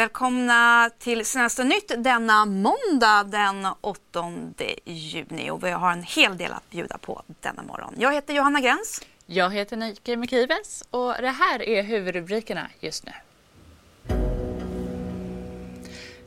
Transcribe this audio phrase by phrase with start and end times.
[0.00, 4.32] Välkomna till Senaste nytt denna måndag den 8
[4.84, 5.50] juni.
[5.50, 7.94] Och vi har en hel del att bjuda på denna morgon.
[7.98, 9.02] Jag heter Johanna Gräns.
[9.26, 13.12] Jag heter Nike Mikives och det här är huvudrubrikerna just nu.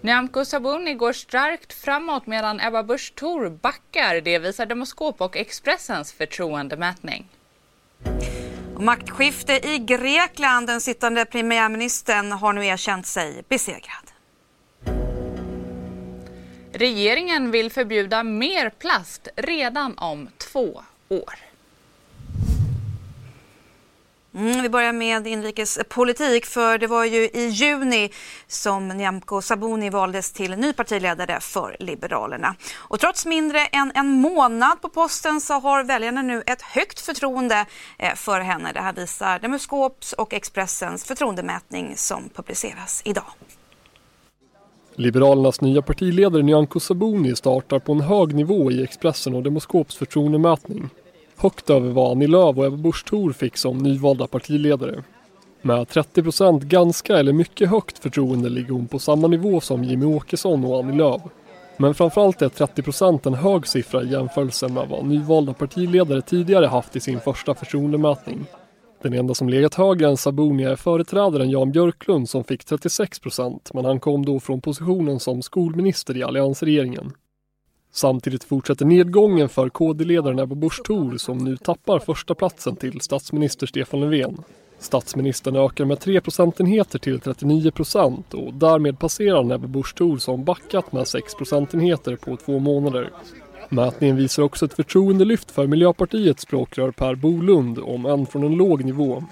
[0.02, 4.21] Nyamko Sabuni går starkt framåt medan Ebba Busch Thor backar.
[4.21, 7.27] Det visar Demoskop och Expressens förtroendemätning.
[8.80, 10.68] Maktskifte i Grekland.
[10.68, 14.12] Den sittande premiärministern har nu erkänt sig besegrad.
[16.73, 21.52] Regeringen vill förbjuda mer plast redan om två år.
[24.35, 28.09] Mm, vi börjar med inrikespolitik för det var ju i juni
[28.48, 32.55] som Nyamko Sabuni valdes till ny partiledare för Liberalerna.
[32.76, 37.65] Och trots mindre än en månad på posten så har väljarna nu ett högt förtroende
[37.99, 38.71] eh, för henne.
[38.73, 43.34] Det här visar Demoskops och Expressens förtroendemätning som publiceras idag.
[44.95, 50.89] Liberalernas nya partiledare Nyamko Sabuni startar på en hög nivå i Expressen och Demoskops förtroendemätning
[51.44, 55.04] högt över vad Annie Lööf och Ebba Busch Thor fick som nyvalda partiledare.
[55.62, 60.05] Med 30 procent ganska eller mycket högt förtroende ligger hon på samma nivå som Jimmy
[60.05, 61.22] Åkesson och Annie Lööf.
[61.77, 66.66] Men framförallt är 30 procent en hög siffra i jämförelse med vad nyvalda partiledare tidigare
[66.66, 68.46] haft i sin första förtroendemätning.
[69.02, 73.72] Den enda som legat högre än Sabuni är företrädaren Jan Björklund som fick 36 procent
[73.74, 77.12] men han kom då från positionen som skolminister i alliansregeringen.
[77.96, 83.68] Samtidigt fortsätter nedgången för KD-ledaren Ebba Busch Thor som nu tappar första platsen till statsminister
[83.68, 84.44] Stefan Löfven.
[84.80, 90.44] Statsministern ökar med 3 procentenheter till 39 procent och därmed passerar Ebba Busch Thor som
[90.44, 93.09] backat med 6 procentenheter på två månader.
[93.69, 98.85] Mätningen visar också ett förtroendelyft för Miljöpartiets språkrör Per Bolund, om än från en låg
[98.85, 99.23] nivå.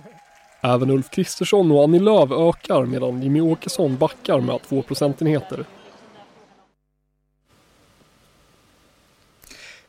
[0.62, 5.66] Även Ulf Kristersson och Annie Lööf ökar medan Jimmy Åkesson backar med 2 procentenheter.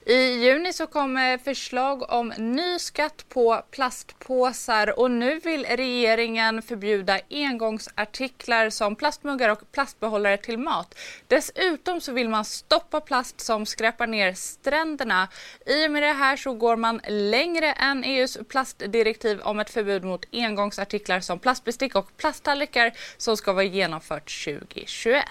[0.07, 7.21] I juni så kommer förslag om ny skatt på plastpåsar och nu vill regeringen förbjuda
[7.31, 10.99] engångsartiklar som plastmuggar och plastbehållare till mat.
[11.29, 15.29] Dessutom så vill man stoppa plast som skräpar ner stränderna.
[15.67, 20.05] I och med det här så går man längre än EUs plastdirektiv om ett förbud
[20.05, 25.25] mot engångsartiklar som plastbestick och plasttallrikar som ska vara genomfört 2021.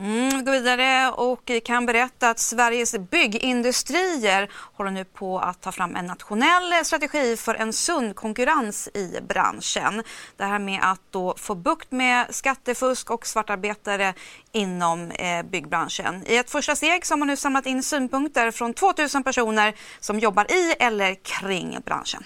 [0.00, 5.72] Mm, vi går vidare och kan berätta att Sveriges byggindustrier håller nu på att ta
[5.72, 10.02] fram en nationell strategi för en sund konkurrens i branschen.
[10.36, 14.14] Det här med att då få bukt med skattefusk och svartarbetare
[14.52, 16.24] inom eh, byggbranschen.
[16.26, 20.18] I ett första steg så har man nu samlat in synpunkter från 2000 personer som
[20.18, 22.24] jobbar i eller kring branschen.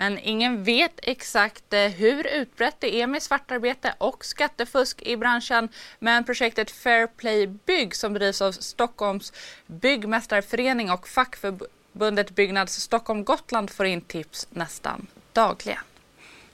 [0.00, 5.68] Men ingen vet exakt eh, hur utbrett det är med svartarbete och skattefusk i branschen.
[5.98, 9.32] Men projektet Fair Play Bygg som drivs av Stockholms
[9.66, 15.89] byggmästarförening och fackförbundet Byggnads Stockholm Gotland får in tips nästan dagligen.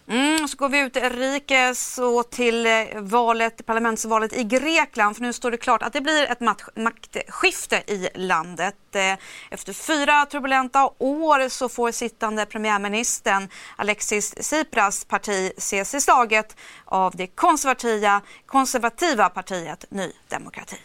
[0.09, 5.17] Mm, så går vi ut rikes och till eh, valet, parlamentsvalet i Grekland.
[5.17, 6.41] För nu står det klart att det blir ett
[6.77, 8.77] maktskifte i landet.
[8.95, 9.19] Eh,
[9.51, 17.13] efter fyra turbulenta år så får sittande premiärministern Alexis Tsipras parti ses i slaget av
[17.17, 20.77] det konservativa, konservativa partiet Ny Demokrati.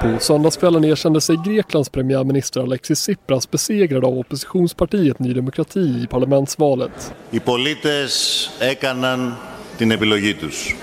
[0.00, 7.12] På söndagskvällen erkände sig Greklands premiärminister Alexis Tsipras besegrad av oppositionspartiet Ny Demokrati i parlamentsvalet.
[7.30, 9.38] Οι πολίτες έκαναν
[9.76, 10.76] την επιλογή τους.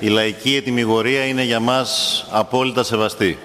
[0.00, 3.38] Η λαϊκή ετοιμιγορία είναι για μας απόλυτα σεβαστή.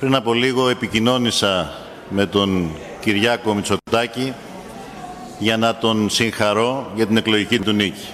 [0.00, 1.72] Πριν από λίγο επικοινώνησα
[2.08, 4.32] με τον Κυριάκο Μητσοτάκη
[5.38, 8.08] για να τον συγχαρώ για την εκλογική του νίκη.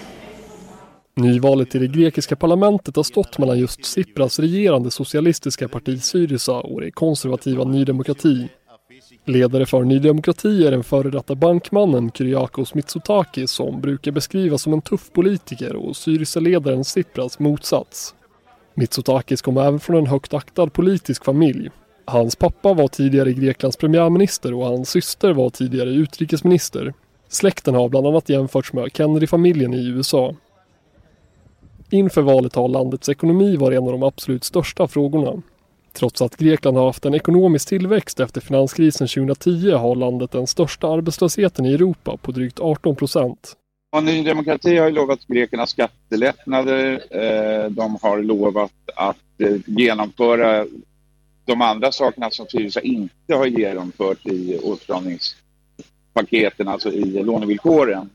[1.16, 6.80] Nyvalet i det grekiska parlamentet har stått mellan just Tsipras regerande socialistiska parti Syriza och
[6.80, 8.48] det konservativa Ny Demokrati.
[9.24, 14.72] Ledare för Ny Demokrati är den före detta bankmannen Kyriakos Mitsotakis som brukar beskrivas som
[14.72, 18.14] en tuff politiker och Syriza-ledaren Tsipras motsats.
[18.74, 21.70] Mitsotakis kom även från en högt aktad politisk familj.
[22.04, 26.94] Hans pappa var tidigare Greklands premiärminister och hans syster var tidigare utrikesminister.
[27.28, 30.34] Släkten har bland annat jämförts med Kennedy-familjen i USA.
[31.94, 35.42] Inför valet har landets ekonomi varit en av de absolut största frågorna.
[35.92, 40.88] Trots att Grekland har haft en ekonomisk tillväxt efter finanskrisen 2010 har landet den största
[40.88, 43.56] arbetslösheten i Europa på drygt 18 procent.
[44.02, 47.00] Ny Demokrati har lovat grekerna skattelättnader.
[47.10, 50.66] Eh, de har lovat att eh, genomföra
[51.44, 58.10] de andra sakerna som Syriza inte har genomfört i åtstramningspaketen, alltså i lånevillkoren.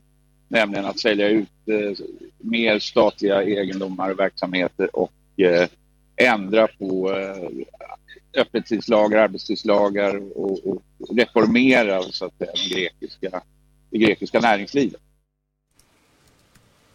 [0.52, 2.04] Nämligen att sälja ut eh,
[2.38, 5.68] mer statliga egendomar och verksamheter och eh,
[6.16, 10.82] ändra på eh, öppettidslagar, arbetstidslagar och, och
[11.16, 13.42] reformera så att säga, den grekiska,
[13.90, 15.00] det grekiska näringslivet.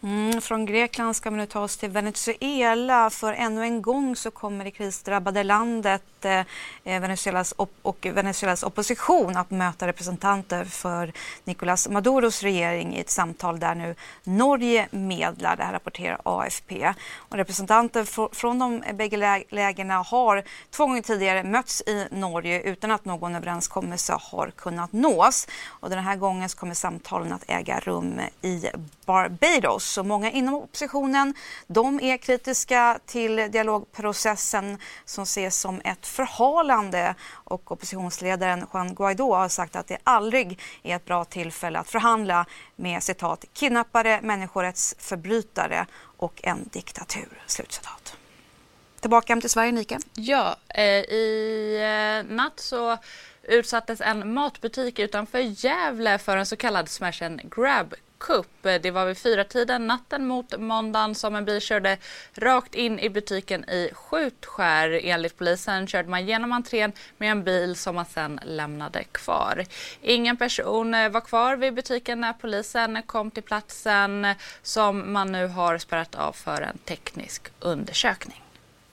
[0.06, 4.30] Mm, från Grekland ska vi nu ta oss till Venezuela för ännu en gång så
[4.30, 6.38] kommer det krisdrabbade landet eh,
[6.84, 11.12] eh Venezuelas och Venezuelas opposition att möta representanter för
[11.44, 13.94] Nicolás Maduros regering i ett samtal där nu
[14.24, 15.56] Norge medlar.
[15.56, 16.94] Det här rapporterar AFP.
[17.16, 23.04] Och representanter från de bägge lägena har två gånger tidigare mötts i Norge utan att
[23.04, 25.48] någon överenskommelse har kunnat nås.
[25.66, 28.66] Och den här gången kommer samtalen att äga rum i
[29.04, 31.34] Barbados också många inom oppositionen
[31.66, 39.48] de är kritiska till dialogprocessen som ses som ett förhalande och oppositionsledaren Juan Guaidó har
[39.48, 42.46] sagt att det aldrig är ett bra tillfälle att förhandla
[42.76, 47.42] med citat kidnappare, människorättsförbrytare och en diktatur.
[47.46, 48.16] Slutcitat.
[49.00, 49.98] Tillbaka hem till Sverige, Nika.
[50.14, 52.98] Ja, eh, i eh, natt så
[53.42, 58.62] utsattes en matbutik utanför Gävle för en så kallad smash and grab Cup.
[58.62, 61.98] Det var vid fyra tiden natten mot måndagen som en bil körde
[62.34, 65.00] rakt in i butiken i Skjutskär.
[65.04, 69.64] Enligt polisen körde man genom entrén med en bil som man sedan lämnade kvar.
[70.02, 74.26] Ingen person eh, var kvar vid butiken när polisen kom till platsen
[74.62, 78.45] som man nu har spärrat av för en teknisk undersökning.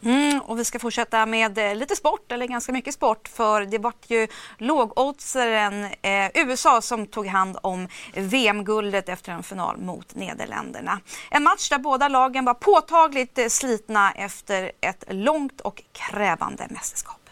[0.06, 3.78] Mm, och vi ska fortsätta med eh, lite sport, eller ganska mycket sport, för det
[3.78, 4.28] var ju
[4.58, 11.00] lågoddsaren eh, USA som tog hand om VM-guldet efter en final mot Nederländerna.
[11.32, 17.23] En match där båda lagen var påtagligt eh, slitna efter ett långt och krävande mästerskap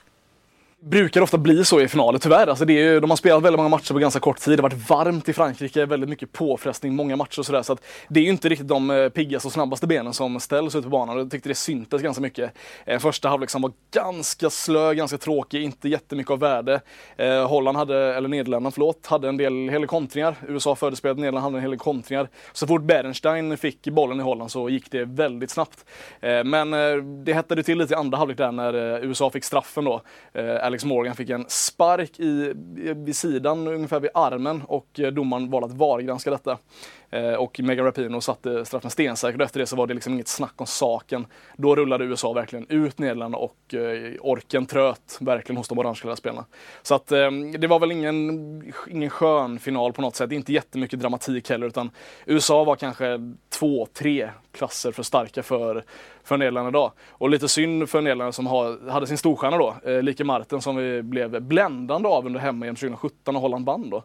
[0.84, 2.48] brukar ofta bli så i finaler tyvärr.
[2.48, 4.58] Alltså det är, de har spelat väldigt många matcher på ganska kort tid.
[4.58, 7.62] Det har varit varmt i Frankrike, väldigt mycket påfrestning, många matcher och sådär.
[7.62, 10.76] Så att det är ju inte riktigt de eh, piggaste och snabbaste benen som ställs
[10.76, 11.18] ut på banan.
[11.18, 12.52] Jag tyckte det syntes ganska mycket.
[12.86, 16.82] Eh, första halvlek som var ganska slö, ganska tråkig, inte jättemycket av värde.
[17.18, 20.36] Eh, Holland hade, eller Nederländerna förlåt, hade en del hel kontringar.
[20.48, 22.30] USA fördespelat, Nederländerna hade en hel del kontringar.
[22.54, 25.86] Så fort Berenstein fick bollen i Holland så gick det väldigt snabbt.
[26.46, 26.72] Men
[27.26, 30.02] det hettade till lite i andra halvlek där när USA fick straffen då.
[30.72, 32.54] Alex Morgan fick en spark i,
[32.96, 36.58] vid sidan, ungefär vid armen och eh, domaren valde att vargranska detta.
[37.10, 40.28] Eh, och Megan Rapinoe satte straffen stensäkert och efter det så var det liksom inget
[40.28, 41.26] snack om saken.
[41.58, 46.46] Då rullade USA verkligen ut Nederländerna och eh, orken tröt verkligen hos de orangeklädda spelarna.
[46.82, 47.08] Så att
[47.58, 51.92] det var väl ingen, ingen skön final på något sätt, inte jättemycket dramatik heller utan
[52.26, 53.20] USA var kanske
[53.50, 55.84] två, tre klasser för starka för,
[56.24, 56.92] för Nederländerna idag.
[57.10, 60.76] Och lite synd för Nederländerna som har, hade sin storstjärna då, eh, Like Marten som
[60.76, 64.04] vi blev bländande av under hemma 2017 och Holland vann då.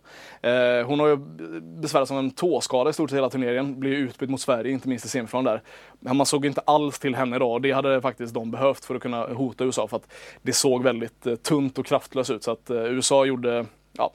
[0.48, 1.16] Eh, hon har ju
[1.60, 5.04] besvärats av en tåskada i stort sett hela turneringen, blev utbytt mot Sverige, inte minst
[5.04, 5.62] i semifinalen där.
[6.00, 8.94] Men man såg inte alls till henne idag och det hade faktiskt de behövt för
[8.94, 12.42] att kunna hota USA för att det såg väldigt eh, tunt och kraftlöst ut.
[12.42, 13.66] Så att eh, USA gjorde
[13.98, 14.12] ja,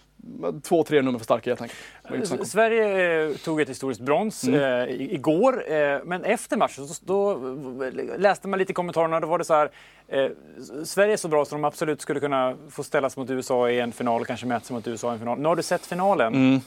[0.64, 2.48] två, tre nummer för starka helt enkelt.
[2.48, 4.60] Sverige eh, tog ett historiskt brons mm.
[4.60, 9.20] eh, igår, eh, men efter matchen då, då, läste man lite i kommentarerna.
[9.20, 9.72] Då var det så här.
[10.08, 10.30] Eh,
[10.84, 13.92] Sverige är så bra så de absolut skulle kunna få ställas mot USA i en
[13.92, 15.40] final, kanske mäta mot USA i en final.
[15.40, 16.34] Nu har du sett finalen.
[16.36, 16.62] Mm.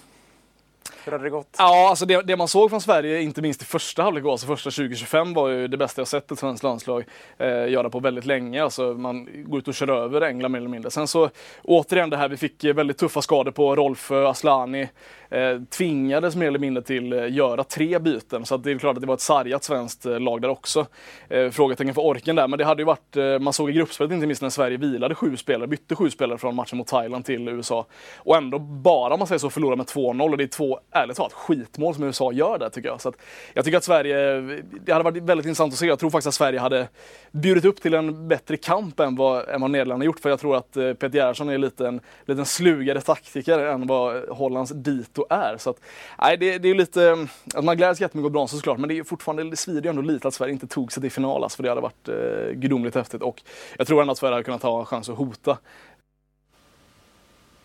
[1.04, 1.56] Hur hade det gått?
[1.58, 4.70] Ja, alltså det, det man såg från Sverige, inte minst i första halvlek, alltså första
[4.70, 7.04] 2025 var ju det bästa jag sett ett svenskt landslag
[7.38, 8.62] eh, göra på väldigt länge.
[8.62, 10.90] Alltså man går ut och kör över England mer eller mindre.
[10.90, 11.30] Sen så
[11.62, 14.88] återigen det här, vi fick eh, väldigt tuffa skador på Rolf eh, Aslani.
[15.34, 18.44] Eh, tvingades mer eller mindre till eh, göra tre byten.
[18.44, 20.86] Så det är klart att det var ett sargat svenskt lag där också.
[21.28, 24.12] Eh, frågetecken för orken där, men det hade ju varit, eh, man såg i gruppspelet
[24.12, 27.48] inte minst när Sverige vilade sju spelare, bytte sju spelare från matchen mot Thailand till
[27.48, 27.86] USA.
[28.18, 31.16] Och ändå bara, om man säger så, förlorade med 2-0 och det är två, ärligt
[31.16, 33.00] talat, skitmål som USA gör där tycker jag.
[33.00, 33.12] Så
[33.54, 34.40] jag tycker att Sverige,
[34.84, 35.86] det hade varit väldigt intressant att se.
[35.86, 36.88] Jag tror faktiskt att Sverige hade
[37.32, 40.20] bjudit upp till en bättre kamp än vad, än vad Nederländerna gjort.
[40.20, 44.28] För jag tror att eh, Peter Gerhardsson är lite en liten slugare taktiker än vad
[44.28, 45.56] Hollands dito är.
[45.58, 45.80] Så att,
[46.20, 47.16] nej, det, det är lite, eh,
[47.54, 50.02] att man gläds jättemycket åt bronset såklart, men det är fortfarande, det svider ju ändå
[50.02, 52.94] lite att Sverige inte tog sig till final, alltså, för det hade varit eh, gudomligt
[52.94, 53.22] häftigt.
[53.22, 53.42] Och
[53.78, 55.58] jag tror ändå att Sverige hade kunnat ta en chans att hota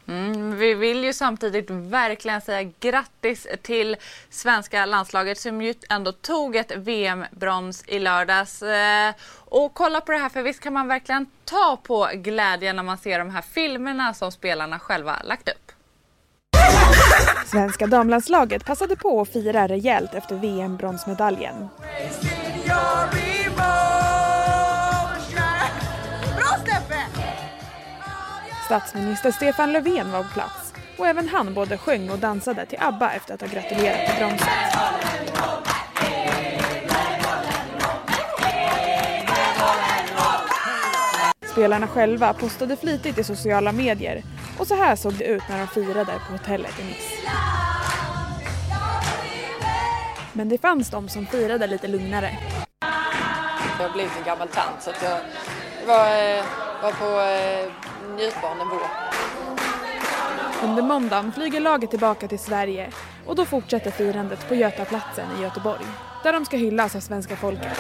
[0.10, 3.96] Mm, vi vill ju samtidigt verkligen säga grattis till
[4.30, 8.62] svenska landslaget som ju ändå tog ett VM-brons i lördags.
[8.62, 12.84] Eh, och kolla på det här för visst kan man verkligen ta på glädjen när
[12.84, 15.72] man ser de här filmerna som spelarna själva lagt upp.
[17.46, 21.70] Svenska damlandslaget passade på att fira rejält efter VM-bronsmedaljen.
[28.70, 33.12] Statsminister Stefan Löfven var på plats och även han både sjöng och dansade till ABBA
[33.12, 34.48] efter att ha gratulerat till bronset.
[41.52, 44.24] Spelarna själva postade flitigt i sociala medier
[44.60, 47.32] och så här såg det ut när de firade på hotellet i Nice.
[50.34, 52.38] Men det fanns de som firade lite lugnare.
[53.80, 55.20] Jag har blivit en gammal tant så att jag
[55.88, 56.46] var, eh,
[56.82, 57.72] var på eh,
[58.16, 58.82] njutbar nivå.
[60.64, 62.92] Under måndagen flyger laget tillbaka till Sverige
[63.26, 65.86] och då fortsätter firandet på Götaplatsen i Göteborg
[66.24, 67.80] där de ska hyllas av svenska folket.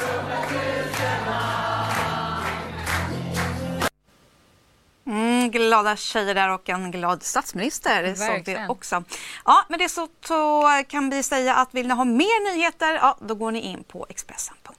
[5.06, 8.70] Mm, glada tjejer där och en glad statsminister såg vi Verkligen.
[8.70, 9.03] också.
[9.46, 10.08] Ja, med det så,
[10.88, 14.06] kan vi säga att vill ni ha mer nyheter, ja, då går ni in på
[14.10, 14.78] Expressen.se.